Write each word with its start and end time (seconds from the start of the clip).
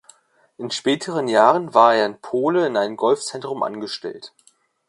In 0.57 0.71
späteren 0.71 1.27
Jahren 1.27 1.75
war 1.75 1.93
er 1.93 2.07
in 2.07 2.19
Poole 2.19 2.65
in 2.65 2.75
einem 2.75 2.97
Golfzentrum 2.97 3.61
angestellt. 3.61 4.33